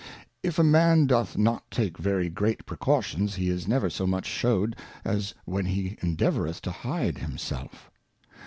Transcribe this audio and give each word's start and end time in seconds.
If 0.41 0.57
a 0.57 0.63
Man 0.63 1.05
doth 1.05 1.37
not 1.37 1.69
take 1.69 1.95
very 1.99 2.27
great 2.27 2.65
Precautions, 2.65 3.35
he 3.35 3.49
is 3.49 3.67
never 3.67 3.87
so 3.87 4.07
much 4.07 4.25
shewed 4.25 4.75
as 5.05 5.35
when 5.45 5.65
he 5.67 5.95
endeavoureth 6.01 6.59
to 6.63 6.71
hide 6.71 7.19
himself. 7.19 7.91